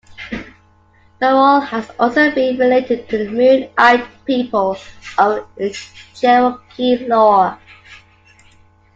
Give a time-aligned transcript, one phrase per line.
[0.31, 0.81] The
[1.27, 4.75] wall has also been related to the "moon-eyed people"
[5.19, 5.47] of
[6.15, 7.59] Cherokee lore.